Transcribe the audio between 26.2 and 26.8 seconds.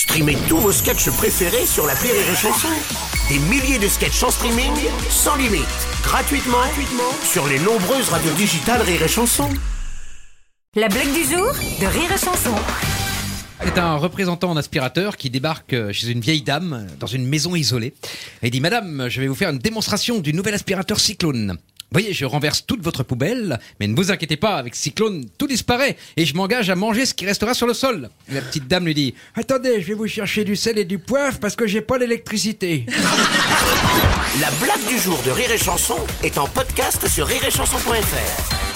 je m'engage à